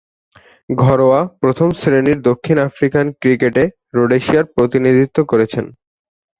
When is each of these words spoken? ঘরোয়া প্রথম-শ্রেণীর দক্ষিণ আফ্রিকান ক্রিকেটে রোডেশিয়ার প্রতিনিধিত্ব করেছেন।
ঘরোয়া 0.69 1.19
প্রথম-শ্রেণীর 1.41 2.19
দক্ষিণ 2.29 2.57
আফ্রিকান 2.67 3.05
ক্রিকেটে 3.21 3.63
রোডেশিয়ার 3.95 4.45
প্রতিনিধিত্ব 4.55 5.17
করেছেন। 5.31 5.65